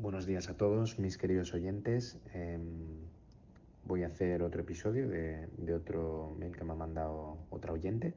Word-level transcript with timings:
Buenos 0.00 0.24
días 0.24 0.48
a 0.48 0.56
todos 0.56 0.98
mis 0.98 1.18
queridos 1.18 1.52
oyentes. 1.52 2.18
Em, 2.32 2.62
voy 3.84 4.02
a 4.02 4.06
hacer 4.06 4.42
otro 4.42 4.62
episodio 4.62 5.06
de, 5.06 5.74
otro 5.74 6.34
mail 6.38 6.56
que 6.56 6.64
me 6.64 6.72
ha 6.72 6.74
mandado 6.74 7.36
otra 7.50 7.74
oyente. 7.74 8.14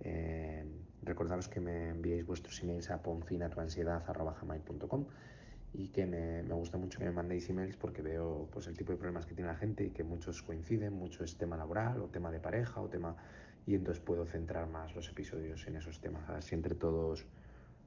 Em, 0.00 0.68
recordaros 1.02 1.48
que 1.48 1.58
me 1.58 1.88
enviéis 1.88 2.26
vuestros 2.26 2.62
emails 2.62 2.90
a 2.90 3.02
ponfinatuansiedad.com 3.02 5.06
y 5.72 5.88
que 5.88 6.04
me, 6.04 6.42
gusta 6.52 6.76
mucho 6.76 6.98
que 6.98 7.06
me 7.06 7.12
mandéis 7.12 7.48
emails 7.48 7.78
porque 7.78 8.02
veo 8.02 8.50
pues, 8.52 8.66
el 8.66 8.76
tipo 8.76 8.92
de 8.92 8.98
problemas 8.98 9.24
que 9.24 9.34
tiene 9.34 9.50
la 9.50 9.56
gente 9.56 9.84
y 9.84 9.92
que 9.92 10.04
muchos 10.04 10.42
coinciden, 10.42 10.92
mucho 10.92 11.24
es 11.24 11.38
tema 11.38 11.56
laboral 11.56 12.02
o 12.02 12.08
tema 12.08 12.30
de 12.30 12.40
pareja 12.40 12.82
o 12.82 12.90
tema... 12.90 13.16
Y 13.66 13.74
entonces 13.74 14.04
puedo 14.04 14.26
centrar 14.26 14.68
más 14.68 14.94
los 14.94 15.08
episodios 15.08 15.66
en 15.66 15.76
esos 15.76 15.98
temas. 15.98 16.28
Así 16.28 16.54
entre 16.54 16.74
todos 16.74 17.24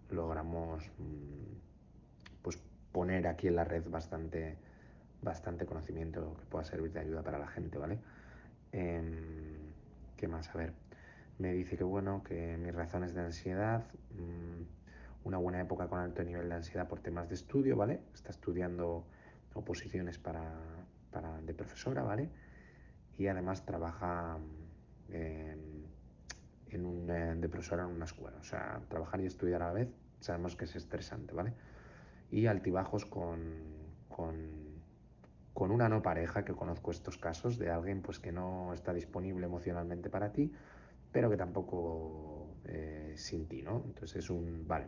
logramos... 0.09 0.89
Mm, 0.98 1.70
poner 2.92 3.28
aquí 3.28 3.48
en 3.48 3.56
la 3.56 3.64
red 3.64 3.84
bastante, 3.89 4.57
bastante 5.21 5.66
conocimiento 5.66 6.36
que 6.39 6.46
pueda 6.46 6.64
servir 6.64 6.92
de 6.92 7.00
ayuda 7.02 7.24
para 7.24 7.39
la 7.39 7.48
gente, 7.48 7.78
¿vale? 7.78 8.00
Em, 8.71 9.70
¿Qué 10.18 10.28
más? 10.28 10.50
A 10.54 10.57
ver, 10.57 10.74
me 11.38 11.54
dice 11.54 11.78
que 11.78 11.84
bueno, 11.84 12.24
que 12.24 12.57
mis 12.57 12.75
razones 12.75 13.14
de 13.14 13.21
ansiedad, 13.21 13.86
mm, 14.12 15.28
una 15.28 15.38
buena 15.38 15.62
época 15.62 15.88
con 15.88 16.00
alto 16.00 16.24
nivel 16.24 16.50
de 16.50 16.56
ansiedad 16.56 16.88
por 16.88 17.00
temas 17.00 17.29
de 17.29 17.36
estudio, 17.36 17.78
¿vale? 17.78 18.02
Está 18.14 18.32
estudiando 18.32 19.06
oposiciones 19.54 20.18
para, 20.18 20.51
para 21.12 21.42
de 21.42 21.54
profesora, 21.54 22.04
¿vale? 22.04 22.29
Y 23.18 23.28
además 23.28 23.65
trabaja 23.65 24.37
em, 25.10 25.84
en 26.70 26.86
un, 26.86 27.07
de 27.07 27.50
profesora 27.50 27.84
en 27.84 27.90
una 27.90 28.06
escuela. 28.06 28.37
O 28.40 28.43
sea, 28.43 28.82
trabajar 28.90 29.21
y 29.21 29.26
estudiar 29.26 29.64
a 29.64 29.68
la 29.68 29.74
vez 29.74 29.90
sabemos 30.20 30.56
que 30.56 30.65
es 30.65 30.76
estresante, 30.76 31.34
¿vale? 31.34 31.54
Y 32.31 32.47
altibajos 32.47 33.06
con, 33.06 33.80
con, 34.09 35.72
una 35.72 35.90
no 35.90 36.02
pareja, 36.02 36.45
que 36.45 36.54
conozco 36.54 36.92
estos 36.92 37.17
casos, 37.17 37.58
de 37.58 37.70
alguien 37.70 38.02
pues, 38.02 38.20
que 38.20 38.31
no 38.31 38.73
está 38.73 38.94
disponible 38.94 39.45
emocionalmente 39.45 40.09
para 40.09 40.31
ti, 40.31 40.52
pero 41.12 41.30
que 41.30 41.38
tampoco 41.38 42.56
eh, 42.66 43.14
sin 43.17 43.48
ti, 43.48 43.62
¿no? 43.62 43.84
Entonces 43.86 44.23
es 44.23 44.30
un, 44.30 44.66
vale, 44.67 44.88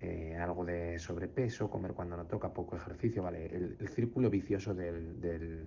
eh, 0.00 0.36
algo 0.36 0.64
de 0.64 0.98
sobrepeso, 1.00 1.70
comer 1.70 1.92
cuando 1.92 2.16
no 2.16 2.26
toca, 2.26 2.52
poco 2.52 2.76
ejercicio, 2.76 3.22
¿vale? 3.22 3.46
El, 3.46 3.88
círculo 3.88 4.30
vicioso 4.30 4.74
del, 4.74 5.20
del 5.20 5.66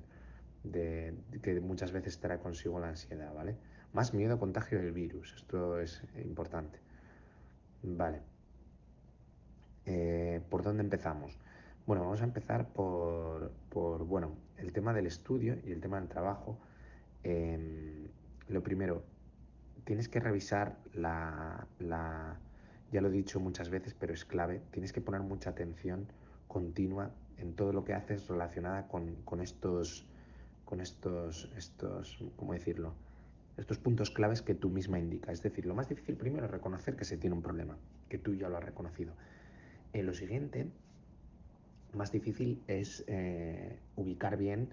de, 0.63 1.13
que 1.41 1.59
muchas 1.59 1.91
veces 1.91 2.19
trae 2.19 2.39
consigo 2.39 2.79
la 2.79 2.89
ansiedad, 2.89 3.33
¿vale? 3.33 3.57
Más 3.93 4.13
miedo 4.13 4.35
a 4.35 4.39
contagio 4.39 4.77
del 4.79 4.93
virus, 4.93 5.33
esto 5.35 5.81
es 5.81 6.01
importante. 6.23 6.79
Vale. 7.83 8.30
Eh, 9.85 10.41
¿Por 10.49 10.63
dónde 10.63 10.83
empezamos? 10.83 11.37
Bueno, 11.85 12.03
vamos 12.03 12.21
a 12.21 12.25
empezar 12.25 12.67
por, 12.69 13.51
bueno, 14.05 14.35
el 14.57 14.71
tema 14.71 14.93
del 14.93 15.07
estudio 15.07 15.57
y 15.65 15.71
el 15.71 15.81
tema 15.81 15.99
del 15.99 16.07
trabajo. 16.07 16.57
Em, 17.23 18.07
lo 18.47 18.61
primero, 18.61 19.03
tienes 19.83 20.07
que 20.07 20.19
revisar 20.19 20.77
la, 20.93 21.67
ya 22.91 23.01
lo 23.01 23.07
he 23.07 23.11
dicho 23.11 23.39
muchas 23.39 23.69
veces, 23.69 23.93
pero 23.93 24.13
es 24.13 24.25
clave, 24.25 24.61
tienes 24.71 24.93
que 24.93 25.01
poner 25.01 25.21
mucha 25.21 25.49
atención 25.49 26.07
continua 26.47 27.11
en 27.37 27.55
todo 27.55 27.73
lo 27.73 27.83
que 27.83 27.93
haces 27.93 28.27
relacionada 28.27 28.87
con, 28.87 29.15
con 29.23 29.41
estos, 29.41 30.05
con 30.65 30.81
estos, 30.81 31.51
estos, 31.57 32.23
¿cómo 32.35 32.53
decirlo? 32.53 32.93
Estos 33.57 33.79
puntos 33.79 34.11
claves 34.11 34.41
que 34.41 34.53
tú 34.53 34.69
misma 34.69 34.99
indicas. 34.99 35.33
Es 35.33 35.43
decir, 35.43 35.65
lo 35.65 35.73
más 35.73 35.89
difícil 35.89 36.15
primero 36.15 36.45
es 36.45 36.51
reconocer 36.51 36.95
que 36.95 37.05
se 37.05 37.17
tiene 37.17 37.35
un 37.35 37.41
problema, 37.41 37.77
que 38.09 38.17
tú 38.17 38.35
ya 38.35 38.49
lo 38.49 38.57
has 38.57 38.63
reconocido. 38.63 39.13
En 39.93 40.05
lo 40.05 40.13
siguiente, 40.13 40.67
más 41.93 42.11
difícil 42.11 42.61
es 42.67 43.03
eh, 43.07 43.77
ubicar 43.95 44.37
bien 44.37 44.69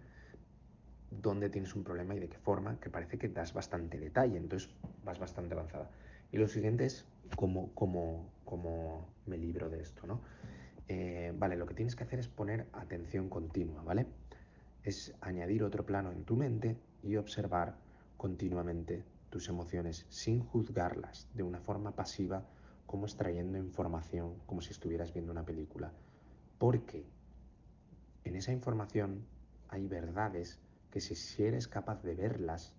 dónde 1.10 1.50
tienes 1.50 1.74
un 1.74 1.84
problema 1.84 2.14
y 2.14 2.20
de 2.20 2.28
qué 2.28 2.38
forma, 2.38 2.78
que 2.80 2.90
parece 2.90 3.18
que 3.18 3.28
das 3.28 3.52
bastante 3.52 3.98
detalle, 3.98 4.36
entonces 4.36 4.70
vas 5.04 5.18
bastante 5.18 5.54
avanzada. 5.54 5.90
Y 6.30 6.36
lo 6.36 6.46
siguiente 6.46 6.84
es 6.84 7.06
cómo, 7.36 7.70
cómo, 7.74 8.30
cómo 8.44 9.08
me 9.26 9.38
libro 9.38 9.68
de 9.68 9.80
esto, 9.80 10.06
¿no? 10.06 10.20
Eh, 10.86 11.32
vale, 11.36 11.56
lo 11.56 11.66
que 11.66 11.74
tienes 11.74 11.96
que 11.96 12.04
hacer 12.04 12.18
es 12.18 12.28
poner 12.28 12.66
atención 12.72 13.28
continua, 13.28 13.82
¿vale? 13.82 14.06
Es 14.84 15.14
añadir 15.20 15.62
otro 15.64 15.84
plano 15.84 16.12
en 16.12 16.24
tu 16.24 16.36
mente 16.36 16.76
y 17.02 17.16
observar 17.16 17.76
continuamente 18.16 19.02
tus 19.30 19.48
emociones 19.48 20.06
sin 20.08 20.40
juzgarlas 20.40 21.28
de 21.34 21.42
una 21.42 21.60
forma 21.60 21.92
pasiva 21.92 22.44
como 22.88 23.04
extrayendo 23.04 23.58
información, 23.58 24.38
como 24.46 24.62
si 24.62 24.70
estuvieras 24.70 25.12
viendo 25.12 25.30
una 25.30 25.44
película. 25.44 25.92
Porque 26.58 27.04
en 28.24 28.34
esa 28.34 28.50
información 28.50 29.26
hay 29.68 29.86
verdades 29.86 30.58
que 30.90 31.02
si, 31.02 31.44
eres 31.44 31.68
capaz 31.68 32.02
de 32.02 32.14
verlas, 32.14 32.72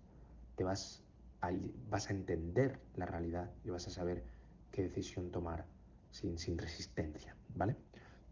te 0.56 0.64
vas 0.64 1.04
a, 1.40 1.52
vas 1.88 2.10
a 2.10 2.12
entender 2.12 2.80
la 2.96 3.06
realidad 3.06 3.52
y 3.64 3.70
vas 3.70 3.86
a 3.86 3.90
saber 3.90 4.24
qué 4.72 4.82
decisión 4.82 5.30
tomar 5.30 5.64
sin, 6.10 6.38
sin 6.38 6.58
resistencia, 6.58 7.36
¿vale? 7.54 7.76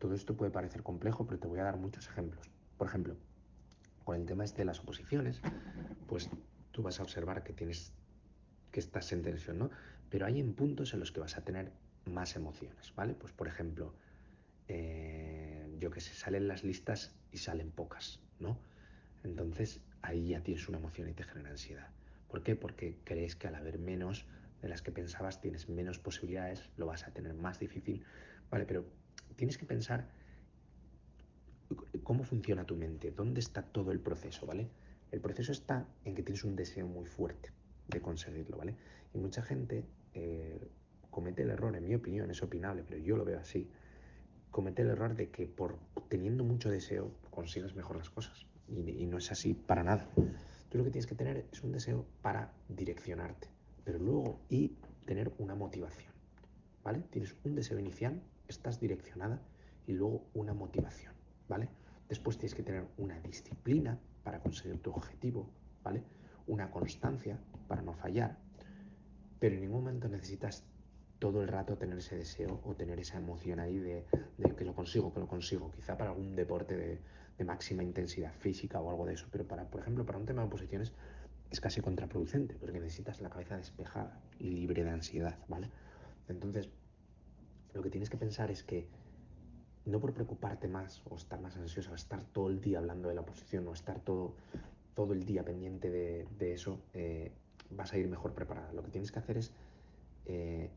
Todo 0.01 0.15
esto 0.15 0.37
puede 0.37 0.51
parecer 0.51 0.83
complejo, 0.83 1.27
pero 1.27 1.39
te 1.39 1.47
voy 1.47 1.61
a 1.61 1.65
dar 1.65 1.77
muchos 1.77 2.09
ejemplos. 2.09 2.51
Por 2.77 2.89
ejemplo, 2.89 3.17
con 4.05 4.17
el 4.17 4.27
tema 4.27 4.43
este 4.43 4.63
de 4.63 4.65
las 4.65 4.81
oposiciones, 4.81 5.41
pues 6.09 6.29
tú 6.73 6.83
vas 6.83 6.99
a 6.99 7.05
observar 7.05 7.45
que 7.45 7.53
tienes 7.53 7.93
que 8.73 8.81
estás 8.81 9.13
en 9.13 9.23
tensión, 9.23 9.61
¿no? 9.61 9.71
Pero 10.11 10.27
hay 10.27 10.41
en 10.41 10.55
puntos 10.55 10.95
en 10.95 11.01
los 11.01 11.13
que 11.13 11.21
vas 11.21 11.37
a 11.37 11.45
tener 11.45 11.73
más 12.07 12.37
emociones, 12.37 12.93
¿vale? 12.97 13.15
Pues 13.15 13.33
por 13.33 13.49
ejemplo, 13.49 13.95
eh, 14.69 15.69
yo 15.79 15.91
que 15.91 16.01
sé, 16.01 16.15
salen 16.15 16.49
las 16.49 16.65
listas 16.65 17.15
y 17.33 17.39
salen 17.39 17.71
pocas, 17.71 18.21
¿no? 18.41 18.59
Entonces 19.25 19.81
ahí 20.03 20.29
ya 20.29 20.41
tienes 20.43 20.69
una 20.69 20.79
emoción 20.79 21.09
y 21.09 21.13
te 21.13 21.25
genera 21.25 21.51
ansiedad. 21.51 21.89
¿Por 22.29 22.43
qué? 22.43 22.57
Porque 22.57 22.97
crees 23.05 23.37
que 23.37 23.49
al 23.49 23.55
haber 23.55 23.79
menos 23.79 24.27
de 24.63 24.69
las 24.69 24.83
que 24.83 24.91
pensabas 24.91 25.41
tienes 25.41 25.69
menos 25.69 25.99
posibilidades, 25.99 26.69
lo 26.77 26.87
vas 26.87 27.07
a 27.07 27.13
tener 27.13 27.35
más 27.35 27.59
difícil, 27.59 28.05
¿vale? 28.51 28.65
Pero 28.65 28.85
tienes 29.37 29.57
que 29.57 29.67
pensar 29.67 30.09
cómo 32.03 32.25
funciona 32.25 32.65
tu 32.65 32.77
mente, 32.77 33.11
dónde 33.11 33.41
está 33.41 33.63
todo 33.63 33.93
el 33.93 34.01
proceso, 34.01 34.47
¿vale? 34.47 34.69
El 35.11 35.21
proceso 35.21 35.53
está 35.53 35.87
en 36.05 36.15
que 36.15 36.23
tienes 36.23 36.45
un 36.45 36.57
deseo 36.57 36.87
muy 36.87 37.07
fuerte 37.07 37.51
de 37.89 38.01
conseguirlo, 38.01 38.59
¿vale? 38.59 38.75
Y 39.15 39.19
mucha 39.19 39.43
gente 39.43 39.85
eh, 40.19 40.69
comete 41.11 41.43
el 41.43 41.51
error, 41.51 41.75
en 41.77 41.87
mi 41.87 41.95
opinión, 41.95 42.31
es 42.31 42.43
opinable, 42.43 42.85
pero 42.87 42.99
yo 42.99 43.17
lo 43.17 43.25
veo 43.25 43.39
así, 43.39 43.71
comete 44.51 44.83
el 44.83 44.89
error 44.89 45.15
de 45.15 45.31
que 45.31 45.47
por 45.47 45.79
teniendo 46.09 46.45
mucho 46.45 46.71
deseo 46.71 47.13
consigues 47.31 47.75
mejor 47.75 47.97
las 47.97 48.11
cosas. 48.11 48.47
Y, 48.69 49.07
no 49.07 49.19
es 49.19 49.31
así 49.33 49.55
para 49.55 49.83
nada. 49.83 50.09
Tú 50.69 50.77
lo 50.77 50.85
que 50.85 50.91
tienes 50.91 51.07
que 51.07 51.15
tener 51.15 51.47
es 51.51 51.63
un 51.63 51.73
deseo 51.73 52.05
para 52.21 52.53
direccionarte, 52.69 53.49
pero 53.85 53.99
luego 53.99 54.41
y 54.51 54.77
tener 55.07 55.33
una 55.39 55.55
motivación. 55.55 56.13
¿Vale? 56.85 57.03
Tienes 57.11 57.35
un 57.45 57.55
deseo 57.55 57.79
inicial, 57.79 58.23
estás 58.47 58.81
direccionada 58.81 59.41
y 59.87 59.93
luego 59.93 60.27
una 60.35 60.55
motivación, 60.55 61.13
¿vale? 61.49 61.69
Después 62.09 62.39
tienes 62.39 62.55
que 62.55 62.63
tener 62.63 62.87
una 62.97 63.21
disciplina 63.21 63.99
para 64.23 64.41
conseguir 64.41 64.81
tu 64.81 64.91
objetivo, 64.91 65.51
¿vale? 65.83 66.03
Una 66.47 66.71
constancia 66.71 67.39
para 67.67 67.83
no 67.83 67.93
fallar, 67.93 68.39
pero 69.39 69.55
en 69.55 69.61
ningún 69.63 69.81
momento 69.81 70.09
necesitas 70.09 70.65
todo 71.19 71.43
el 71.43 71.49
rato 71.49 71.77
tener 71.77 71.99
ese 71.99 72.17
deseo 72.17 72.61
o 72.65 72.75
tener 72.75 73.01
esa 73.01 73.19
emoción 73.19 73.61
ahí 73.61 73.79
de, 73.79 74.05
que 74.57 74.65
lo 74.65 74.75
consigo, 74.75 75.13
que 75.13 75.21
lo 75.21 75.27
consigo. 75.27 75.71
Quizá 75.73 75.97
para 75.97 76.11
algún 76.11 76.37
deporte 76.37 76.77
de, 76.77 77.45
máxima 77.45 77.85
intensidad 77.85 78.33
física 78.33 78.81
o 78.81 78.91
algo 78.91 79.07
de 79.07 79.15
eso, 79.15 79.29
pero 79.31 79.47
para, 79.47 79.65
por 79.71 79.81
ejemplo, 79.81 80.05
para 80.05 80.19
un 80.19 80.27
tema 80.27 80.43
de 80.43 80.49
oposiciones 80.49 80.93
es 81.51 81.61
casi 81.61 81.81
contraproducente, 81.81 82.57
porque 82.57 82.81
necesitas 82.81 83.21
la 83.21 83.31
cabeza 83.31 83.57
despejada 83.57 84.21
y 84.41 84.51
libre 84.51 84.83
de 84.83 84.91
ansiedad, 84.91 85.39
¿vale? 85.47 85.71
Entonces, 86.29 86.69
lo 87.75 87.83
que 87.83 87.91
tienes 87.91 88.11
que 88.11 88.17
pensar 88.17 88.51
es 88.51 88.65
que 88.65 88.89
no 89.85 90.01
por 90.01 90.13
preocuparte 90.13 90.69
más 90.69 91.01
o 91.09 91.17
estar 91.17 91.41
más 91.41 91.57
ansioso, 91.57 91.95
estar 91.95 92.23
todo 92.25 92.51
el 92.51 92.61
día 92.61 92.79
hablando 92.79 93.09
de 93.09 93.15
la 93.15 93.23
oposición 93.23 93.67
o 93.69 93.73
estar 93.73 94.01
todo, 94.01 94.35
todo 94.95 95.13
el 95.13 95.25
día 95.25 95.45
pendiente 95.45 95.91
de, 95.91 96.53
eso, 96.53 96.81
eh, 96.93 97.33
vas 97.71 97.93
a 97.93 97.99
ir 97.99 98.09
mejor 98.09 98.35
preparada. 98.35 98.73
Lo 98.73 98.83
que 98.83 98.91
tienes 98.91 99.13
que 99.13 99.19
hacer 99.19 99.39
es 99.39 99.53
eh, 100.27 100.71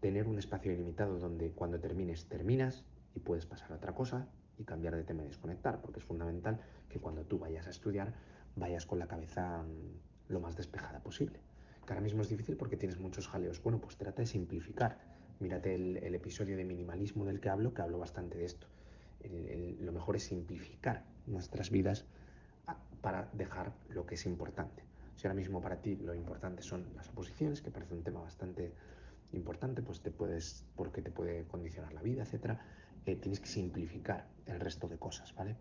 tener 0.00 0.26
un 0.26 0.38
espacio 0.38 0.72
ilimitado 0.72 1.18
donde 1.18 1.52
cuando 1.52 1.78
termines, 1.80 2.26
terminas 2.26 2.84
y 3.14 3.20
puedes 3.20 3.46
pasar 3.46 3.72
a 3.72 3.76
otra 3.76 3.94
cosa 3.94 4.28
y 4.58 4.64
cambiar 4.64 4.96
de 4.96 5.04
tema 5.04 5.22
y 5.22 5.26
desconectar, 5.26 5.80
porque 5.80 6.00
es 6.00 6.04
fundamental 6.04 6.60
que 6.88 7.00
cuando 7.00 7.24
tú 7.24 7.38
vayas 7.38 7.66
a 7.66 7.70
estudiar 7.70 8.14
vayas 8.56 8.86
con 8.86 8.98
la 8.98 9.06
cabeza 9.06 9.62
mm, 9.62 10.32
lo 10.32 10.40
más 10.40 10.56
despejada 10.56 11.00
posible. 11.00 11.40
Que 11.86 11.92
ahora 11.92 12.02
mismo 12.02 12.22
es 12.22 12.28
difícil 12.28 12.56
porque 12.56 12.76
tienes 12.76 12.98
muchos 12.98 13.28
jaleos. 13.28 13.62
Bueno, 13.62 13.80
pues 13.80 13.96
trata 13.96 14.22
de 14.22 14.26
simplificar. 14.26 14.98
Mírate 15.38 15.74
el, 15.74 16.14
episodio 16.14 16.56
de 16.56 16.64
minimalismo 16.64 17.24
del 17.24 17.40
que 17.40 17.48
hablo, 17.48 17.72
que 17.72 17.80
hablo 17.80 17.98
bastante 17.98 18.36
de 18.36 18.44
esto. 18.44 18.66
lo 19.80 19.92
mejor 19.92 20.16
es 20.16 20.24
simplificar 20.24 21.04
nuestras 21.26 21.70
vidas 21.70 22.04
ah, 22.66 22.76
para 23.00 23.30
dejar 23.32 23.72
lo 23.88 24.04
que 24.04 24.16
es 24.16 24.26
importante. 24.26 24.89
Si 25.16 25.26
ahora 25.26 25.34
mismo 25.34 25.60
para 25.60 25.80
ti 25.80 25.96
lo 25.96 26.14
importante 26.14 26.62
son 26.62 26.86
las 26.94 27.08
oposiciones, 27.08 27.60
que 27.62 27.70
parece 27.70 27.94
un 27.94 28.02
tema 28.02 28.20
bastante 28.20 28.72
importante, 29.32 29.82
pues 29.82 30.00
te 30.00 30.10
puedes, 30.10 30.64
porque 30.76 31.02
te 31.02 31.10
puede 31.10 31.44
condicionar 31.44 31.92
la 31.92 32.02
vida, 32.02 32.22
etcétera, 32.22 32.60
eh, 33.06 33.16
tienes 33.16 33.40
que 33.40 33.46
simplificar 33.46 34.28
el 34.46 34.60
resto 34.60 34.88
de 34.88 34.98
cosas, 34.98 35.34
¿vale? 35.34 35.56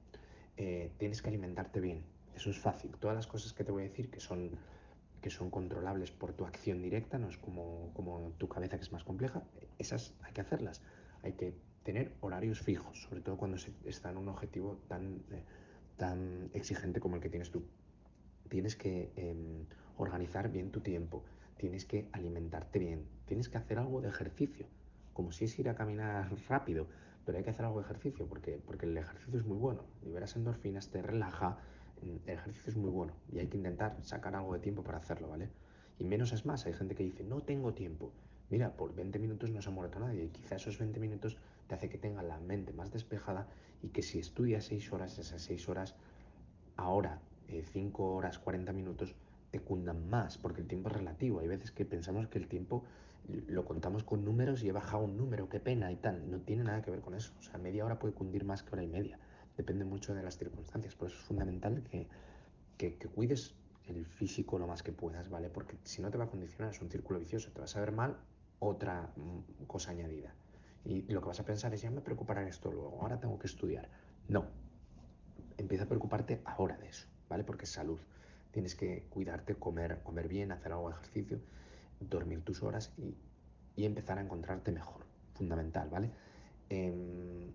Eh, 0.57 0.91
tienes 0.97 1.21
que 1.21 1.29
alimentarte 1.29 1.79
bien, 1.79 2.03
eso 2.35 2.49
es 2.49 2.59
fácil. 2.59 2.91
Todas 2.99 3.15
las 3.15 3.27
cosas 3.27 3.53
que 3.53 3.63
te 3.63 3.71
voy 3.71 3.83
a 3.83 3.85
decir 3.85 4.09
que 4.09 4.19
son, 4.19 4.51
que 5.21 5.29
son 5.29 5.49
controlables 5.49 6.11
por 6.11 6.33
tu 6.33 6.45
acción 6.45 6.81
directa, 6.81 7.17
no 7.17 7.29
es 7.29 7.37
como, 7.37 7.91
como 7.93 8.31
tu 8.37 8.47
cabeza 8.47 8.77
que 8.77 8.83
es 8.83 8.91
más 8.91 9.03
compleja, 9.03 9.43
esas 9.77 10.13
hay 10.21 10.33
que 10.33 10.41
hacerlas. 10.41 10.81
Hay 11.21 11.33
que 11.33 11.53
tener 11.83 12.13
horarios 12.21 12.61
fijos, 12.61 13.01
sobre 13.01 13.21
todo 13.21 13.37
cuando 13.37 13.57
se 13.57 13.73
está 13.85 14.11
en 14.11 14.17
un 14.17 14.29
objetivo 14.29 14.79
tan, 14.87 15.23
eh, 15.31 15.43
tan 15.97 16.49
exigente 16.53 16.99
como 16.99 17.15
el 17.15 17.21
que 17.21 17.29
tienes 17.29 17.51
tú. 17.51 17.63
Tienes 18.49 18.75
que 18.75 19.11
eh, 19.15 19.65
organizar 19.97 20.51
bien 20.51 20.71
tu 20.71 20.81
tiempo, 20.81 21.23
tienes 21.57 21.85
que 21.85 22.09
alimentarte 22.11 22.79
bien, 22.79 23.05
tienes 23.25 23.49
que 23.49 23.57
hacer 23.57 23.79
algo 23.79 24.01
de 24.01 24.09
ejercicio, 24.09 24.65
como 25.13 25.31
si 25.31 25.45
es 25.45 25.59
ir 25.59 25.69
a 25.69 25.75
caminar 25.75 26.29
rápido, 26.49 26.87
pero 27.25 27.37
hay 27.37 27.43
que 27.43 27.51
hacer 27.51 27.65
algo 27.65 27.79
de 27.79 27.85
ejercicio 27.85 28.27
porque, 28.27 28.59
porque 28.65 28.85
el 28.85 28.97
ejercicio 28.97 29.39
es 29.39 29.45
muy 29.45 29.57
bueno, 29.57 29.83
liberas 30.03 30.35
endorfinas, 30.35 30.89
te 30.89 31.01
relaja, 31.01 31.59
el 32.01 32.21
ejercicio 32.25 32.71
es 32.71 32.77
muy 32.77 32.89
bueno 32.89 33.13
y 33.31 33.39
hay 33.39 33.47
que 33.47 33.57
intentar 33.57 33.97
sacar 34.01 34.35
algo 34.35 34.53
de 34.53 34.59
tiempo 34.59 34.83
para 34.83 34.97
hacerlo, 34.97 35.29
¿vale? 35.29 35.49
Y 35.99 36.05
menos 36.05 36.31
es 36.31 36.45
más, 36.45 36.65
hay 36.65 36.73
gente 36.73 36.95
que 36.95 37.03
dice, 37.03 37.23
no 37.23 37.41
tengo 37.41 37.73
tiempo. 37.73 38.13
Mira, 38.49 38.75
por 38.75 38.95
20 38.95 39.19
minutos 39.19 39.51
no 39.51 39.61
se 39.61 39.69
ha 39.69 39.71
muerto 39.71 39.99
nadie 39.99 40.23
y 40.23 40.29
quizá 40.29 40.55
esos 40.55 40.79
20 40.79 40.99
minutos 40.99 41.37
te 41.67 41.75
hace 41.75 41.89
que 41.89 41.97
tenga 41.97 42.23
la 42.23 42.39
mente 42.39 42.73
más 42.73 42.91
despejada 42.91 43.47
y 43.83 43.89
que 43.89 44.01
si 44.01 44.17
estudias 44.17 44.65
6 44.65 44.91
horas, 44.93 45.19
esas 45.19 45.41
6 45.41 45.69
horas, 45.69 45.95
ahora 46.77 47.21
5 47.49 48.03
eh, 48.03 48.17
horas, 48.17 48.39
40 48.39 48.73
minutos, 48.73 49.15
te 49.51 49.59
cundan 49.59 50.09
más, 50.09 50.37
porque 50.37 50.61
el 50.61 50.67
tiempo 50.67 50.89
es 50.89 50.95
relativo. 50.95 51.39
Hay 51.39 51.47
veces 51.47 51.71
que 51.71 51.85
pensamos 51.85 52.27
que 52.27 52.37
el 52.37 52.47
tiempo 52.47 52.83
lo 53.47 53.65
contamos 53.65 54.03
con 54.03 54.25
números 54.25 54.63
y 54.63 54.69
he 54.69 54.71
bajado 54.71 55.03
un 55.03 55.17
número, 55.17 55.49
qué 55.49 55.59
pena 55.59 55.91
y 55.91 55.95
tal. 55.95 56.29
No 56.29 56.39
tiene 56.39 56.63
nada 56.63 56.81
que 56.81 56.91
ver 56.91 57.01
con 57.01 57.15
eso. 57.15 57.33
O 57.39 57.43
sea, 57.43 57.57
media 57.57 57.85
hora 57.85 57.99
puede 57.99 58.13
cundir 58.13 58.43
más 58.43 58.63
que 58.63 58.73
hora 58.73 58.83
y 58.83 58.87
media. 58.87 59.19
Depende 59.57 59.85
mucho 59.85 60.13
de 60.13 60.23
las 60.23 60.37
circunstancias. 60.37 60.95
Por 60.95 61.09
eso 61.09 61.17
es 61.17 61.23
fundamental 61.23 61.83
que, 61.83 62.07
que, 62.77 63.07
cuides 63.07 63.55
el 63.87 64.05
físico 64.05 64.57
lo 64.57 64.67
más 64.67 64.83
que 64.83 64.91
puedas, 64.91 65.29
¿vale? 65.29 65.49
Porque 65.49 65.77
si 65.83 66.01
no 66.01 66.09
te 66.09 66.17
va 66.17 66.25
a 66.25 66.29
condicionar, 66.29 66.73
es 66.73 66.81
un 66.81 66.89
círculo 66.89 67.19
vicioso. 67.19 67.51
Te 67.51 67.61
vas 67.61 67.75
a 67.75 67.79
ver 67.79 67.91
mal, 67.91 68.17
otra 68.59 69.11
mm, 69.15 69.65
cosa 69.65 69.91
añadida. 69.91 70.33
Y 70.85 71.01
lo 71.11 71.21
que 71.21 71.27
vas 71.27 71.39
a 71.39 71.45
pensar 71.45 71.73
es, 71.73 71.81
ya 71.81 71.91
me 71.91 72.01
preocupará 72.01 72.47
esto 72.47 72.71
luego, 72.71 72.99
ahora 73.01 73.19
tengo 73.19 73.37
que 73.37 73.47
estudiar. 73.47 73.89
No, 74.27 74.45
empieza 75.57 75.83
a 75.83 75.87
preocuparte 75.87 76.41
ahora 76.45 76.77
de 76.77 76.87
eso, 76.87 77.07
¿vale? 77.29 77.43
Porque 77.43 77.65
es 77.65 77.71
salud. 77.71 77.99
Tienes 78.51 78.75
que 78.75 79.03
cuidarte, 79.09 79.55
comer, 79.55 80.01
comer 80.03 80.27
bien, 80.27 80.51
hacer 80.51 80.71
algo 80.71 80.89
de 80.89 80.95
ejercicio, 80.95 81.39
dormir 81.99 82.41
tus 82.41 82.63
horas 82.63 82.91
y, 82.97 83.15
y 83.75 83.85
empezar 83.85 84.17
a 84.17 84.21
encontrarte 84.21 84.71
mejor. 84.71 85.05
Fundamental, 85.35 85.89
¿vale? 85.89 86.09
Eh, 86.69 87.51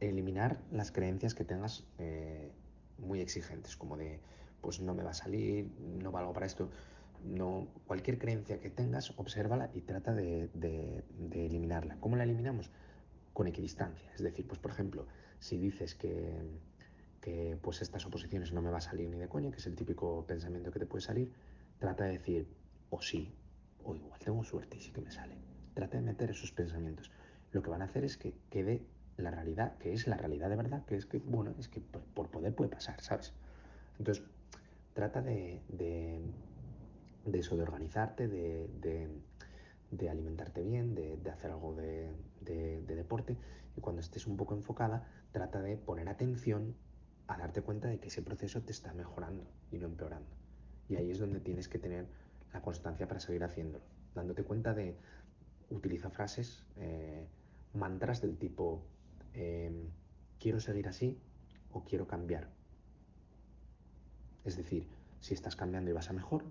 eliminar 0.00 0.58
las 0.72 0.90
creencias 0.90 1.34
que 1.34 1.44
tengas 1.44 1.84
eh, 1.98 2.50
muy 2.98 3.20
exigentes, 3.20 3.76
como 3.76 3.96
de, 3.96 4.18
pues 4.60 4.80
no 4.80 4.94
me 4.94 5.02
va 5.02 5.10
a 5.10 5.14
salir, 5.14 5.70
no 6.02 6.10
valgo 6.10 6.32
para 6.32 6.46
esto. 6.46 6.70
No, 7.24 7.68
cualquier 7.86 8.18
creencia 8.18 8.60
que 8.60 8.68
tengas, 8.68 9.18
obsérvala 9.18 9.70
y 9.74 9.80
trata 9.80 10.12
de, 10.12 10.48
de, 10.52 11.04
de 11.18 11.46
eliminarla. 11.46 11.96
¿Cómo 12.00 12.16
la 12.16 12.24
eliminamos? 12.24 12.70
Con 13.32 13.46
equidistancia. 13.46 14.10
Es 14.14 14.22
decir, 14.22 14.46
pues 14.46 14.58
por 14.58 14.72
ejemplo, 14.72 15.06
si 15.38 15.56
dices 15.56 15.94
que, 15.94 16.42
que 17.24 17.56
pues 17.62 17.80
estas 17.80 18.04
oposiciones 18.04 18.52
no 18.52 18.60
me 18.60 18.68
va 18.68 18.76
a 18.76 18.82
salir 18.82 19.08
ni 19.08 19.18
de 19.18 19.28
coña, 19.28 19.50
que 19.50 19.56
es 19.56 19.66
el 19.66 19.74
típico 19.74 20.26
pensamiento 20.26 20.70
que 20.70 20.78
te 20.78 20.84
puede 20.84 21.00
salir, 21.00 21.32
trata 21.78 22.04
de 22.04 22.18
decir, 22.18 22.46
o 22.90 23.00
sí, 23.00 23.32
o 23.82 23.94
igual 23.94 24.20
tengo 24.20 24.44
suerte 24.44 24.76
y 24.76 24.80
sí 24.80 24.92
que 24.92 25.00
me 25.00 25.10
sale. 25.10 25.38
Trata 25.72 25.96
de 25.96 26.02
meter 26.02 26.30
esos 26.30 26.52
pensamientos. 26.52 27.10
Lo 27.52 27.62
que 27.62 27.70
van 27.70 27.80
a 27.80 27.86
hacer 27.86 28.04
es 28.04 28.18
que 28.18 28.34
quede 28.50 28.82
la 29.16 29.30
realidad, 29.30 29.78
que 29.78 29.94
es 29.94 30.06
la 30.06 30.18
realidad 30.18 30.50
de 30.50 30.56
verdad, 30.56 30.84
que 30.84 30.96
es 30.96 31.06
que, 31.06 31.16
bueno, 31.16 31.54
es 31.58 31.68
que 31.68 31.80
por 31.80 32.28
poder 32.28 32.54
puede 32.54 32.68
pasar, 32.68 33.00
¿sabes? 33.00 33.32
Entonces, 33.98 34.22
trata 34.92 35.22
de, 35.22 35.62
de, 35.68 36.20
eso, 37.32 37.56
de 37.56 37.62
organizarte, 37.62 38.28
de, 38.28 38.68
de, 38.82 39.08
de 39.92 40.10
alimentarte 40.10 40.62
bien, 40.62 40.94
de, 40.94 41.18
hacer 41.30 41.52
algo 41.52 41.74
de, 41.74 42.10
deporte 42.86 43.38
y 43.78 43.80
cuando 43.80 44.02
estés 44.02 44.26
un 44.26 44.36
poco 44.36 44.54
enfocada, 44.54 45.08
trata 45.32 45.62
de 45.62 45.78
poner 45.78 46.10
atención 46.10 46.76
a 47.26 47.38
darte 47.38 47.62
cuenta 47.62 47.88
de 47.88 47.98
que 47.98 48.08
ese 48.08 48.22
proceso 48.22 48.62
te 48.62 48.72
está 48.72 48.92
mejorando 48.92 49.46
y 49.70 49.78
no 49.78 49.86
empeorando. 49.86 50.30
Y 50.88 50.96
ahí 50.96 51.10
es 51.10 51.18
donde 51.18 51.40
tienes 51.40 51.68
que 51.68 51.78
tener 51.78 52.06
la 52.52 52.60
constancia 52.60 53.08
para 53.08 53.20
seguir 53.20 53.44
haciéndolo, 53.44 53.84
dándote 54.14 54.44
cuenta 54.44 54.74
de, 54.74 54.96
utiliza 55.70 56.10
frases, 56.10 56.64
eh, 56.76 57.26
mantras 57.72 58.20
del 58.20 58.36
tipo, 58.36 58.82
eh, 59.32 59.88
quiero 60.38 60.60
seguir 60.60 60.88
así 60.88 61.18
o 61.72 61.84
quiero 61.84 62.06
cambiar. 62.06 62.48
Es 64.44 64.56
decir, 64.56 64.86
si 65.20 65.34
estás 65.34 65.56
cambiando 65.56 65.90
y 65.90 65.94
vas 65.94 66.10
a 66.10 66.12
mejor, 66.12 66.44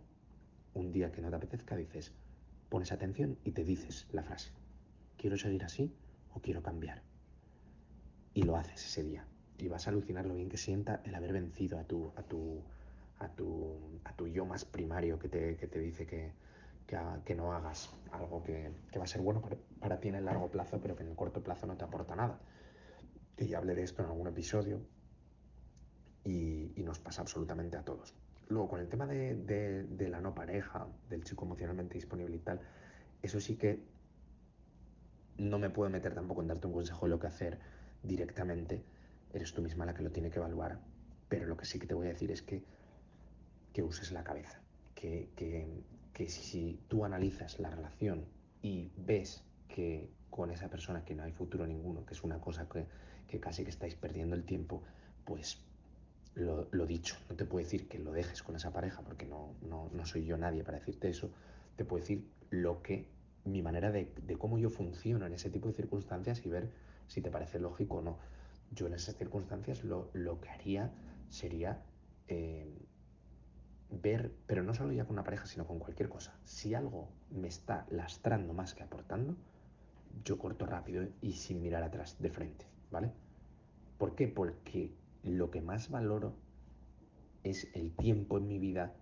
un 0.74 0.92
día 0.92 1.12
que 1.12 1.22
no 1.22 1.30
te 1.30 1.36
apetezca 1.36 1.76
dices, 1.76 2.12
pones 2.70 2.92
atención 2.92 3.38
y 3.44 3.52
te 3.52 3.64
dices 3.64 4.08
la 4.12 4.24
frase, 4.24 4.52
quiero 5.18 5.38
seguir 5.38 5.64
así 5.64 5.96
o 6.34 6.42
quiero 6.42 6.64
cambiar. 6.64 7.04
Y 8.34 8.44
lo 8.44 8.58
haces 8.58 8.84
ese 8.84 9.04
día. 9.04 9.28
Y 9.58 9.68
vas 9.68 9.88
a 9.88 9.92
alucinar 9.92 10.26
lo 10.26 10.36
bien 10.36 10.50
que 10.50 10.58
sienta 10.58 11.02
el 11.06 11.16
haber 11.16 11.34
vencido 11.34 11.80
a 11.80 11.84
tu, 11.84 12.12
a 12.16 12.24
tu, 12.24 12.62
a 13.20 13.30
tu, 13.30 13.78
a 14.04 14.16
tu 14.16 14.28
yo 14.28 14.46
más 14.46 14.66
primario 14.66 15.20
que 15.20 15.30
te, 15.30 15.56
que 15.58 15.68
te 15.68 15.80
dice 15.80 16.06
que, 16.06 16.32
que, 16.88 17.36
no 17.36 17.54
hagas 17.54 17.94
algo 18.12 18.44
que, 18.44 18.72
que, 18.92 19.00
va 19.00 19.06
a 19.06 19.08
ser 19.08 19.22
bueno 19.22 19.42
para, 19.42 19.58
para 19.80 20.00
ti 20.00 20.10
en 20.10 20.16
el 20.16 20.26
largo 20.26 20.50
plazo, 20.50 20.80
pero 20.82 20.96
que 20.96 21.04
en 21.04 21.10
el 21.10 21.16
corto 21.16 21.42
plazo 21.42 21.68
no 21.68 21.78
te 21.78 21.84
aporta 21.86 22.16
nada 22.16 22.40
que 23.36 23.48
ya 23.48 23.58
hablé 23.58 23.76
de 23.76 23.84
esto 23.84 24.04
en 24.04 24.10
algún 24.10 24.28
episodio 24.28 24.82
y, 26.24 26.72
y 26.76 26.84
nos 26.84 27.00
pasa 27.00 27.22
absolutamente 27.22 27.78
a 27.78 27.84
todos. 27.84 28.14
Luego, 28.50 28.70
con 28.70 28.80
el 28.80 28.90
tema 28.90 29.08
de, 29.08 29.36
de, 29.36 30.10
la 30.10 30.22
no 30.22 30.36
pareja, 30.36 30.88
del 31.10 31.24
chico 31.24 31.46
emocionalmente 31.46 31.96
disponible 31.96 32.36
y 32.36 32.40
tal, 32.40 32.62
eso 33.22 33.40
sí 33.40 33.56
que 33.56 33.84
no 35.38 35.58
me 35.58 35.70
puedo 35.70 35.90
meter 35.90 36.14
tampoco 36.14 36.42
en 36.42 36.48
darte 36.48 36.68
un 36.68 36.74
consejo 36.74 37.06
de 37.06 37.10
lo 37.10 37.20
que 37.20 37.28
hacer 37.28 37.58
directamente. 38.04 38.84
Eres 39.34 39.54
tú 39.54 39.62
misma 39.62 39.86
la 39.86 39.94
que 39.94 40.04
lo 40.04 40.12
tiene 40.12 40.30
que 40.30 40.40
evaluar. 40.40 40.80
Pero 41.30 41.46
lo 41.46 41.58
que 41.58 41.66
sí 41.66 41.80
que 41.80 41.88
te 41.88 41.94
voy 41.94 42.08
a 42.08 42.10
decir 42.12 42.32
es 42.32 42.42
que, 42.42 42.64
que 43.74 43.84
uses 43.84 44.12
la 44.12 44.24
cabeza. 44.24 44.62
Que, 44.96 45.30
que, 45.36 45.84
que 46.14 46.30
si 46.30 46.80
tú 46.88 47.04
analizas 47.04 47.60
la 47.60 47.70
relación 47.70 48.26
y 48.62 48.92
ves 48.96 49.44
que 49.68 50.10
con 50.30 50.52
esa 50.52 50.70
persona 50.70 51.04
que 51.04 51.16
no 51.16 51.24
hay 51.24 51.32
futuro 51.32 51.68
ninguno, 51.68 52.06
que 52.06 52.14
es 52.14 52.24
una 52.24 52.40
cosa 52.40 52.68
que, 52.70 52.86
que 53.28 53.40
casi 53.40 53.64
que 53.64 53.70
estáis 53.70 53.96
perdiendo 53.96 54.36
el 54.36 54.44
tiempo, 54.44 54.84
pues 55.26 55.60
lo, 56.36 56.86
dicho, 56.86 57.16
no 57.30 57.36
te 57.36 57.46
puedo 57.46 57.64
decir 57.64 57.88
que 57.88 58.00
lo 58.00 58.12
dejes 58.12 58.42
con 58.42 58.56
esa 58.56 58.72
pareja, 58.72 59.02
porque 59.04 59.26
no, 59.26 59.54
no, 59.62 59.90
no 59.94 60.06
soy 60.06 60.26
yo 60.26 60.38
nadie 60.38 60.64
para 60.64 60.80
decirte 60.80 61.10
eso, 61.10 61.30
te 61.76 61.86
puedo 61.86 62.02
decir 62.02 62.28
lo 62.50 62.82
que, 62.82 63.08
mi 63.46 63.62
manera 63.62 63.92
de, 63.92 64.12
de, 64.26 64.38
cómo 64.38 64.58
yo 64.58 64.70
funciono 64.70 65.26
en 65.26 65.34
ese 65.34 65.50
tipo 65.50 65.68
de 65.68 65.74
circunstancias 65.74 66.44
y 66.46 66.50
ver 66.50 66.72
si 67.08 67.22
te 67.22 67.30
parece 67.30 67.60
lógico 67.60 67.98
o 67.98 68.02
no. 68.02 68.18
Yo 68.74 68.88
en 68.88 68.94
esas 68.94 69.16
circunstancias 69.16 69.84
lo, 69.84 70.10
lo 70.14 70.40
que 70.40 70.50
haría 70.50 70.92
sería 71.30 71.84
eh, 72.28 72.86
ver, 73.90 74.34
pero 74.48 74.64
no 74.64 74.74
solo 74.74 74.92
ya 74.94 75.06
con 75.06 75.14
una 75.14 75.24
pareja, 75.24 75.46
sino 75.46 75.66
con 75.68 75.80
cualquier 75.80 76.10
cosa. 76.10 76.36
Si 76.44 76.74
algo 76.74 77.10
me 77.30 77.48
está 77.48 77.86
lastrando 77.90 78.54
más 78.54 78.74
que 78.74 78.84
aportando, 78.84 79.36
yo 80.24 80.38
corto 80.38 80.66
rápido 80.66 81.08
y 81.22 81.34
sin 81.34 81.62
mirar 81.62 81.84
atrás, 81.84 82.18
de 82.20 82.30
frente, 82.30 82.66
¿vale? 82.92 83.12
¿Por 83.98 84.16
qué? 84.16 84.28
Porque 84.28 84.92
lo 85.24 85.52
que 85.52 85.62
más 85.62 85.90
valoro 85.90 86.36
es 87.44 87.68
el 87.76 87.92
tiempo 87.92 88.38
en 88.38 88.48
mi 88.48 88.60
vida 88.60 88.94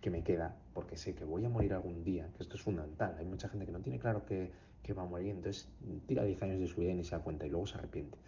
que 0.00 0.10
me 0.10 0.22
queda, 0.22 0.56
porque 0.74 0.96
sé 0.96 1.14
que 1.14 1.24
voy 1.24 1.44
a 1.44 1.48
morir 1.48 1.72
algún 1.72 2.04
día, 2.04 2.30
que 2.36 2.42
esto 2.42 2.56
es 2.56 2.62
fundamental. 2.62 3.16
Hay 3.18 3.24
mucha 3.24 3.48
gente 3.48 3.66
que 3.66 3.72
no 3.72 3.80
tiene 3.80 3.98
claro 3.98 4.24
que, 4.26 4.52
que 4.82 4.92
va 4.92 5.02
a 5.02 5.06
morir, 5.06 5.30
entonces 5.30 5.68
tira 6.06 6.24
10 6.24 6.42
años 6.42 6.60
de 6.60 6.66
su 6.66 6.80
vida 6.80 6.90
y 6.92 6.94
ni 6.94 7.04
se 7.04 7.16
da 7.16 7.22
cuenta 7.22 7.46
y 7.46 7.50
luego 7.50 7.66
se 7.66 7.78
arrepiente. 7.78 8.18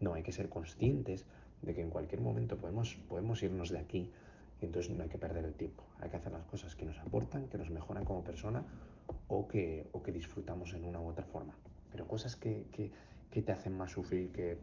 No, 0.00 0.14
hay 0.14 0.22
que 0.22 0.32
ser 0.32 0.48
conscientes 0.48 1.24
de 1.62 1.74
que 1.74 1.80
en 1.80 1.90
cualquier 1.90 2.20
momento 2.20 2.56
podemos, 2.56 2.96
podemos 3.08 3.42
irnos 3.42 3.70
de 3.70 3.78
aquí. 3.78 4.10
Y 4.60 4.66
entonces 4.66 4.92
no 4.94 5.02
hay 5.02 5.08
que 5.08 5.18
perder 5.18 5.44
el 5.44 5.54
tiempo. 5.54 5.82
Hay 6.00 6.10
que 6.10 6.16
hacer 6.16 6.32
las 6.32 6.44
cosas 6.44 6.74
que 6.74 6.84
nos 6.84 6.98
aportan, 6.98 7.48
que 7.48 7.58
nos 7.58 7.70
mejoran 7.70 8.04
como 8.04 8.22
persona 8.22 8.64
o 9.28 9.48
que, 9.48 9.88
o 9.92 10.02
que 10.02 10.12
disfrutamos 10.12 10.74
en 10.74 10.84
una 10.84 11.00
u 11.00 11.08
otra 11.08 11.24
forma. 11.24 11.54
Pero 11.90 12.06
cosas 12.06 12.36
que, 12.36 12.66
que, 12.72 12.90
que 13.30 13.42
te 13.42 13.52
hacen 13.52 13.76
más 13.76 13.92
sufrir, 13.92 14.30
que, 14.32 14.58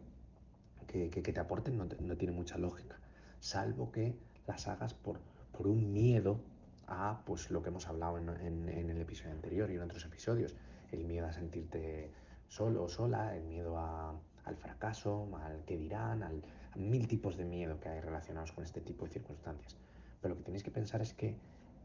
que, 0.86 1.32
te 1.32 1.40
aporten, 1.40 1.76
no, 1.76 1.86
te, 1.86 2.00
no, 2.02 2.16
tiene 2.16 2.34
mucha 2.34 2.58
lógica, 2.58 2.96
salvo 3.40 3.90
que 3.92 4.14
las 4.46 4.68
hagas 4.68 4.92
por, 4.92 5.18
por 5.56 5.66
un 5.66 5.92
miedo 5.92 6.40
a 6.86 7.22
pues, 7.24 7.50
lo 7.50 7.62
que 7.62 7.70
hemos 7.70 7.86
hablado 7.86 8.18
en, 8.18 8.28
en, 8.28 8.68
en, 8.68 8.90
el 8.90 9.00
episodio 9.00 9.32
anterior 9.32 9.70
y 9.70 9.76
en 9.76 9.82
otros 9.82 10.04
episodios, 10.04 10.54
el 10.90 11.04
miedo 11.04 11.26
a 11.26 11.32
sentirte 11.32 12.10
solo 12.48 12.84
o 12.84 12.88
sola, 12.88 13.34
el 13.36 13.44
miedo 13.44 13.78
a, 13.78 14.14
al 14.44 14.56
fracaso, 14.56 15.28
al 15.42 15.64
que 15.64 15.76
dirán, 15.76 16.22
al, 16.22 16.42
a 16.72 16.76
mil 16.76 17.06
tipos 17.06 17.36
de 17.36 17.44
miedo 17.44 17.78
que 17.80 17.88
hay 17.88 18.00
relacionados 18.00 18.52
con 18.52 18.64
este 18.64 18.80
tipo 18.80 19.04
de 19.04 19.12
circunstancias. 19.12 19.76
Pero 20.20 20.34
lo 20.34 20.38
que 20.38 20.44
tenéis 20.44 20.62
que 20.62 20.70
pensar 20.70 21.02
es 21.02 21.14
que, 21.14 21.36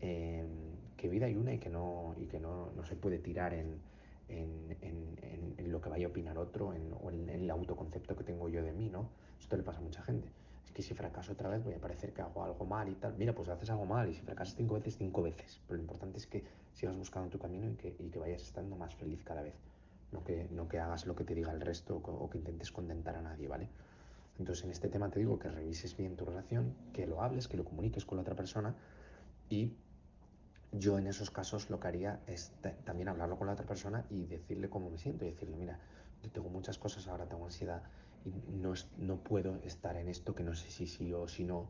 eh, 0.02 0.46
que 0.96 1.10
vida 1.10 1.26
hay 1.26 1.36
una 1.36 1.54
y 1.54 1.60
que 1.60 1.70
no, 1.70 2.16
y 2.18 2.26
que 2.26 2.40
no, 2.40 2.72
no 2.76 2.84
se 2.84 2.96
puede 2.96 3.20
tirar 3.20 3.54
en, 3.54 3.80
en, 4.30 4.78
en, 4.82 5.56
en, 5.58 5.72
lo 5.72 5.82
que 5.82 5.90
vaya 5.90 6.08
a 6.08 6.10
opinar 6.10 6.38
otro 6.38 6.70
o 7.02 7.12
en, 7.12 7.30
el 7.30 7.50
autoconcepto 7.50 8.16
que 8.16 8.24
tengo 8.24 8.50
yo 8.50 8.64
de 8.64 8.72
mí, 8.72 8.90
¿no? 8.90 9.10
Esto 9.40 9.58
le 9.58 9.64
pasa 9.64 9.80
a 9.80 9.82
mucha 9.82 10.02
gente. 10.04 10.30
Es 10.66 10.72
que 10.72 10.82
si 10.82 10.94
fracaso 10.94 11.34
otra 11.34 11.50
vez 11.50 11.64
voy 11.64 11.74
a 11.74 11.80
parecer 11.80 12.14
que 12.14 12.22
hago 12.22 12.44
algo 12.44 12.66
mal 12.66 12.90
y 12.90 12.96
tal. 12.96 13.16
Mira, 13.18 13.34
pues 13.34 13.50
haces 13.50 13.70
algo 13.70 13.86
mal 13.86 14.10
y 14.10 14.14
si 14.14 14.22
fracasas 14.22 14.56
cinco 14.56 14.76
veces, 14.76 14.98
cinco 14.98 15.22
veces. 15.24 15.60
Pero 15.68 15.78
lo 15.78 15.84
importante 15.84 16.18
es 16.18 16.28
que 16.28 16.44
sigas 16.74 16.96
buscando 16.96 17.30
tu 17.30 17.40
camino 17.40 17.70
y 17.70 17.76
que, 17.76 17.96
y 18.00 18.10
que 18.10 18.20
vayas 18.20 18.42
estando 18.42 18.76
más 18.76 18.96
feliz 18.96 19.24
cada 19.24 19.42
vez. 19.42 19.56
No 20.12 20.24
que, 20.24 20.48
no 20.52 20.68
que 20.68 20.80
hagas 20.80 21.06
lo 21.06 21.16
que 21.16 21.24
te 21.24 21.36
diga 21.36 21.52
el 21.52 21.62
resto 21.62 21.98
o, 21.98 22.30
que 22.30 22.38
intentes 22.38 22.72
contentar 22.72 23.16
a 23.16 23.22
nadie, 23.22 23.48
¿vale? 23.48 23.70
Entonces 24.40 24.64
en 24.66 24.72
este 24.72 24.88
tema 24.88 25.10
te 25.10 25.20
digo 25.20 25.40
que 25.40 25.50
revises 25.50 25.98
bien 25.98 26.16
tu 26.16 26.26
relación, 26.26 26.74
que 26.94 27.08
lo 27.08 27.22
hables, 27.22 27.48
que 27.48 27.58
lo 27.58 27.66
comuniques 27.66 28.06
con 28.06 28.18
la 28.18 28.22
otra 28.22 28.36
persona 28.36 28.76
y 29.50 29.74
yo 30.72 30.98
en 30.98 31.08
esos 31.08 31.32
casos 31.32 31.70
lo 31.70 31.80
que 31.80 31.88
haría 31.88 32.22
es 32.28 32.52
también 32.84 33.10
hablarlo 33.10 33.38
con 33.38 33.48
la 33.48 33.54
otra 33.54 33.66
persona 33.66 34.06
y 34.10 34.26
decirle 34.26 34.70
cómo 34.70 34.90
me 34.90 34.98
siento 34.98 35.26
y 35.26 35.32
decirle, 35.32 35.56
mira, 35.56 35.80
yo 36.22 36.30
tengo 36.30 36.50
muchas 36.50 36.78
cosas 36.78 37.08
ahora, 37.08 37.28
tengo 37.28 37.46
ansiedad 37.46 37.84
y 38.26 38.32
no, 38.52 38.74
es, 38.74 38.88
no 38.98 39.18
puedo 39.18 39.58
estar 39.64 39.96
en 39.98 40.10
esto 40.10 40.36
que 40.36 40.44
no 40.44 40.54
sé 40.54 40.70
si 40.70 40.88
sí 40.88 41.14
o 41.14 41.28
si 41.28 41.44
no. 41.44 41.70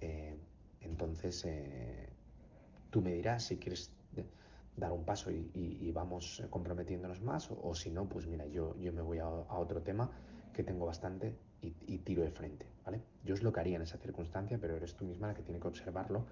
Eh, 0.00 0.36
entonces, 0.80 1.44
eh, 1.44 2.08
tú 2.90 3.02
me 3.02 3.12
dirás 3.12 3.44
si 3.44 3.56
quieres 3.56 3.90
dar 4.78 4.92
un 4.92 5.04
paso 5.04 5.30
y, 5.30 5.90
vamos 5.92 6.42
comprometiéndonos 6.50 7.20
más 7.22 7.50
o, 7.50 7.74
si 7.74 7.90
no, 7.90 8.08
pues 8.08 8.26
mira, 8.26 8.46
yo, 8.46 8.76
yo 8.78 8.92
me 8.92 9.02
voy 9.02 9.18
a, 9.18 9.26
otro 9.28 9.82
tema 9.82 10.10
que 10.52 10.62
tengo 10.62 10.86
bastante 10.86 11.34
y, 11.60 11.74
y, 11.86 11.98
tiro 11.98 12.22
de 12.22 12.30
frente, 12.30 12.66
¿vale? 12.84 13.02
Yo 13.24 13.34
es 13.34 13.42
lo 13.42 13.52
que 13.52 13.60
haría 13.60 13.76
en 13.76 13.82
esa 13.82 13.98
circunstancia, 13.98 14.58
pero 14.60 14.76
eres 14.76 14.94
tú 14.94 15.04
misma 15.04 15.28
la 15.28 15.34
que 15.34 15.42
tiene 15.42 15.60
que 15.60 15.66
observarlo 15.66 16.26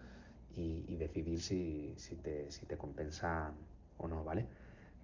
y, 0.54 0.84
y 0.86 0.96
decidir 0.96 1.40
si, 1.40 1.94
si, 1.96 2.16
te, 2.16 2.50
si 2.50 2.66
te 2.66 2.76
compensa 2.76 3.52
o 3.98 4.06
no, 4.06 4.22
¿vale? 4.22 4.46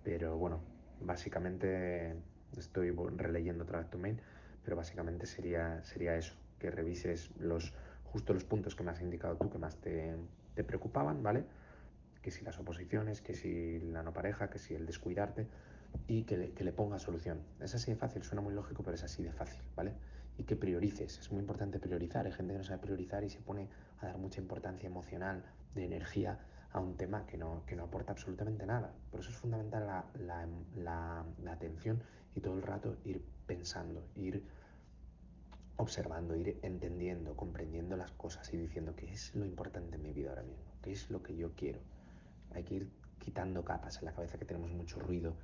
Pero 0.04 0.36
bueno, 0.36 0.60
básicamente 1.00 2.14
estoy 2.56 2.90
releyendo 3.16 3.64
otra 3.64 3.80
vez 3.80 3.90
tu 3.90 3.98
mail, 3.98 4.20
pero 4.64 4.76
básicamente 4.76 5.26
sería, 5.26 5.82
sería 5.82 6.16
eso, 6.16 6.34
que 6.58 6.70
revises 6.70 7.30
los, 7.38 7.74
justo 8.04 8.32
los 8.32 8.44
puntos 8.44 8.76
que 8.76 8.84
me 8.84 8.92
has 8.92 9.00
indicado 9.00 9.36
tú 9.36 9.50
que 9.50 9.58
más 9.58 9.76
te, 9.76 10.14
te 10.54 10.62
preocupaban, 10.62 11.22
¿vale? 11.22 11.44
Que 12.22 12.30
si 12.30 12.44
las 12.44 12.58
oposiciones, 12.58 13.20
que 13.20 13.34
si 13.34 13.80
la 13.80 14.02
no 14.02 14.12
pareja, 14.12 14.48
que 14.48 14.58
si 14.58 14.74
el 14.74 14.86
descuidarte 14.86 15.48
y 16.06 16.22
que 16.24 16.36
le, 16.36 16.72
pongas 16.72 17.02
solución. 17.02 17.42
Es 17.60 17.74
así 17.74 17.90
de 17.90 17.96
fácil, 17.96 18.22
suena 18.22 18.40
muy 18.40 18.54
lógico, 18.54 18.82
pero 18.82 18.94
es 18.94 19.04
así 19.04 19.22
de 19.22 19.32
fácil, 19.32 19.60
¿vale? 19.76 19.92
Y 20.38 20.44
que 20.44 20.56
priorices, 20.56 21.18
es 21.18 21.30
muy 21.30 21.40
importante 21.40 21.78
priorizar. 21.78 22.26
Hay 22.26 22.32
gente 22.32 22.54
que 22.54 22.58
no 22.58 22.64
sabe 22.64 22.78
priorizar 22.78 23.24
y 23.24 23.30
se 23.30 23.40
pone 23.40 23.68
a 24.00 24.06
dar 24.06 24.18
mucha 24.18 24.40
importancia 24.40 24.86
emocional, 24.86 25.44
de 25.74 25.84
energía 25.84 26.38
a 26.72 26.80
un 26.80 26.96
tema 26.96 27.26
que 27.26 27.36
no, 27.36 27.64
que 27.66 27.76
no 27.76 27.84
aporta 27.84 28.12
absolutamente 28.12 28.64
nada. 28.66 28.94
Por 29.10 29.20
eso 29.20 29.30
es 29.30 29.36
fundamental 29.36 29.86
la, 29.86 30.04
la, 30.18 30.48
la, 30.76 31.24
la 31.42 31.52
atención 31.52 32.02
y 32.34 32.40
todo 32.40 32.54
el 32.54 32.62
rato 32.62 32.96
ir 33.04 33.22
pensando, 33.46 34.06
ir 34.16 34.42
observando, 35.76 36.36
ir 36.36 36.58
entendiendo, 36.62 37.36
comprendiendo 37.36 37.96
las 37.96 38.12
cosas 38.12 38.52
y 38.54 38.56
diciendo 38.56 38.94
qué 38.96 39.12
es 39.12 39.34
lo 39.34 39.44
importante 39.44 39.96
en 39.96 40.02
mi 40.02 40.12
vida 40.12 40.30
ahora 40.30 40.42
mismo, 40.42 40.64
qué 40.82 40.92
es 40.92 41.10
lo 41.10 41.22
que 41.22 41.36
yo 41.36 41.52
quiero. 41.54 41.80
Hay 42.54 42.64
que 42.64 42.74
ir 42.74 42.90
quitando 43.18 43.64
capas 43.64 43.98
en 43.98 44.06
la 44.06 44.12
cabeza 44.12 44.38
que 44.38 44.44
tenemos 44.44 44.72
mucho 44.72 44.98
ruido 44.98 45.34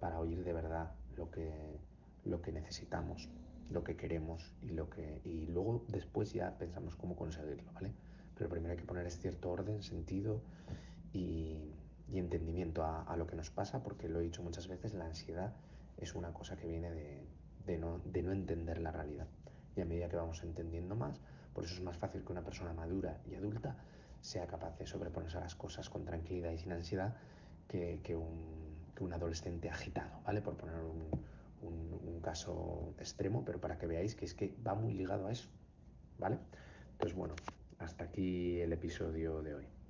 para 0.00 0.18
oír 0.18 0.44
de 0.44 0.52
verdad 0.52 0.92
lo 1.16 1.30
que, 1.30 1.78
lo 2.24 2.42
que 2.42 2.52
necesitamos, 2.52 3.28
lo 3.70 3.84
que 3.84 3.96
queremos 3.96 4.52
y, 4.62 4.70
lo 4.70 4.90
que, 4.90 5.20
y 5.24 5.46
luego 5.46 5.84
después 5.88 6.32
ya 6.32 6.58
pensamos 6.58 6.96
cómo 6.96 7.16
conseguirlo, 7.16 7.72
¿vale? 7.72 7.92
Pero 8.36 8.50
primero 8.50 8.72
hay 8.72 8.78
que 8.78 8.84
poner 8.84 9.10
cierto 9.10 9.50
orden, 9.50 9.82
sentido 9.82 10.42
y, 11.12 11.74
y 12.10 12.18
entendimiento 12.18 12.82
a, 12.82 13.02
a, 13.02 13.16
lo 13.16 13.26
que 13.26 13.36
nos 13.36 13.50
pasa, 13.50 13.82
porque 13.82 14.08
lo 14.08 14.20
he 14.20 14.22
dicho 14.24 14.42
muchas 14.42 14.68
veces, 14.68 14.94
la 14.94 15.06
ansiedad 15.06 15.54
es 15.96 16.14
una 16.14 16.32
cosa 16.32 16.56
que 16.56 16.66
viene 16.66 16.90
de, 16.90 17.26
de, 17.66 17.78
no, 17.78 18.00
de 18.04 18.22
no 18.22 18.32
entender 18.32 18.78
la 18.80 18.90
realidad 18.90 19.26
y 19.76 19.80
a 19.80 19.84
medida 19.84 20.08
que 20.08 20.16
vamos 20.16 20.42
entendiendo 20.42 20.96
más, 20.96 21.20
por 21.54 21.64
eso 21.64 21.74
es 21.74 21.80
más 21.82 21.96
fácil 21.96 22.24
que 22.24 22.32
una 22.32 22.42
persona 22.42 22.72
madura 22.72 23.20
y 23.30 23.34
adulta 23.34 23.76
sea 24.22 24.46
capaz 24.46 24.78
de 24.78 24.86
sobreponerse 24.86 25.36
a 25.36 25.40
las 25.40 25.54
cosas 25.54 25.90
con 25.90 26.04
tranquilidad 26.04 26.52
y 26.52 26.58
sin 26.58 26.72
ansiedad 26.72 27.14
que, 27.68 28.00
que, 28.02 28.16
un, 28.16 28.78
que 28.94 29.04
un, 29.04 29.12
adolescente 29.12 29.68
agitado, 29.68 30.22
¿vale? 30.24 30.40
Por 30.40 30.56
poner 30.56 30.76
un, 30.76 31.08
un, 31.60 32.00
un, 32.08 32.20
caso 32.20 32.94
extremo, 32.98 33.44
pero 33.44 33.60
para 33.60 33.78
que 33.78 33.86
veáis 33.86 34.14
que 34.14 34.24
es 34.24 34.34
que 34.34 34.54
va 34.66 34.74
muy 34.74 34.94
ligado 34.94 35.26
a 35.26 35.32
eso, 35.32 35.48
¿vale? 36.18 36.38
Entonces, 36.92 37.16
bueno, 37.16 37.34
hasta 37.78 38.04
aquí 38.04 38.60
el 38.60 38.72
episodio 38.72 39.42
de 39.42 39.54
hoy. 39.54 39.81